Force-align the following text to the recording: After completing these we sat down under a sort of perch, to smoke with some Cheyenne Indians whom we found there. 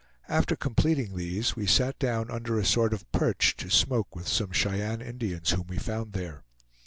After 0.27 0.55
completing 0.55 1.15
these 1.15 1.55
we 1.55 1.67
sat 1.67 1.99
down 1.99 2.31
under 2.31 2.57
a 2.57 2.65
sort 2.65 2.91
of 2.91 3.11
perch, 3.11 3.55
to 3.57 3.69
smoke 3.69 4.15
with 4.15 4.27
some 4.27 4.51
Cheyenne 4.51 4.99
Indians 5.03 5.51
whom 5.51 5.67
we 5.67 5.77
found 5.77 6.13
there. 6.13 6.43